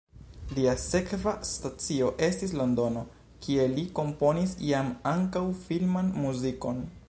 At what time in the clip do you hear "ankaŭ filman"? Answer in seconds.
5.15-6.15